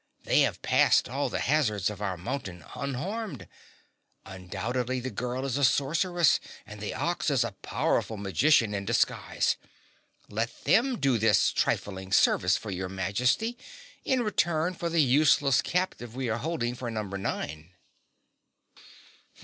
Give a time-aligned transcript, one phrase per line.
[0.23, 3.47] They have passed all the hazards of our mountain unharmed.
[4.25, 9.57] Undoubtedly the girl is a sorceress and the Ox a powerful magician in disguise.
[10.27, 13.59] Let them do this trifling service for your Majesty
[14.03, 17.69] in return for the useless captive we are holding for Number Nine."